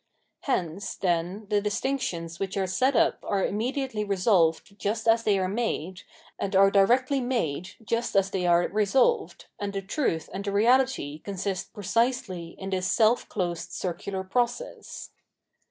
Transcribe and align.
Hence, 0.45 0.95
then, 0.95 1.45
the 1.51 1.61
distinctions 1.61 2.39
which 2.39 2.57
are 2.57 2.65
set 2.65 2.95
up 2.95 3.19
are 3.21 3.45
immediately 3.45 4.03
resolved 4.03 4.79
just 4.79 5.07
as 5.07 5.21
they 5.21 5.37
are 5.37 5.47
made, 5.47 6.01
and 6.39 6.55
are 6.55 6.71
directly 6.71 7.21
made 7.21 7.75
just 7.85 8.15
as 8.15 8.31
they 8.31 8.47
are 8.47 8.67
resolved, 8.67 9.45
and 9.59 9.73
the 9.73 9.81
truth 9.83 10.27
and 10.33 10.43
the 10.43 10.51
reality 10.51 11.19
consist 11.19 11.71
precisely 11.71 12.55
in 12.57 12.71
this 12.71 12.87
seK 12.91 13.29
closed 13.29 13.73
circular 13.73 14.23
process. 14.23 15.11